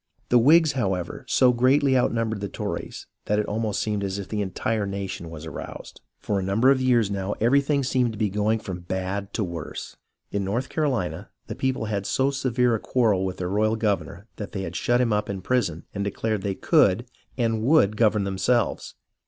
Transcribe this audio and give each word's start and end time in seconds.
The 0.29 0.39
Whigs, 0.39 0.71
however, 0.71 1.25
so 1.27 1.53
greatly 1.53 1.95
outnumbered 1.95 2.39
the 2.41 2.49
Tories, 2.49 3.05
that 3.25 3.37
it 3.37 3.45
almost 3.45 3.79
seemed 3.79 4.03
as 4.03 4.17
if 4.17 4.27
the 4.29 4.41
entire 4.41 4.87
nation 4.87 5.29
was 5.29 5.45
aroused. 5.45 6.01
For 6.17 6.39
a 6.39 6.43
number 6.43 6.71
of 6.71 6.81
years 6.81 7.11
now 7.11 7.33
everything 7.39 7.83
seemed 7.83 8.11
to 8.13 8.17
be 8.17 8.31
going 8.31 8.57
from 8.57 8.79
bad 8.79 9.31
to 9.33 9.43
worse. 9.43 9.97
In 10.31 10.43
North 10.43 10.69
CaroHna, 10.69 11.27
the 11.45 11.53
people 11.53 11.85
had 11.85 11.97
had 11.97 12.05
so 12.07 12.31
severe 12.31 12.73
a 12.73 12.79
quarrel 12.79 13.23
with 13.23 13.37
their 13.37 13.49
royal 13.49 13.75
governor 13.75 14.25
that 14.37 14.53
THE 14.53 14.61
BEGINNINGS 14.61 14.79
OF 14.79 14.83
THE 14.85 14.85
TROUBLE 14.85 14.97
1 14.97 14.97
5 14.97 14.97
they 14.97 14.97
had 14.97 14.97
shut 14.97 15.01
him 15.01 15.13
up 15.13 15.29
in 15.29 15.41
prison 15.43 15.85
and 15.93 16.03
declared 16.03 16.41
they 16.41 16.55
could 16.55 17.05
and 17.37 17.61
would 17.61 17.95
govern 17.95 18.23
themselves. 18.23 18.95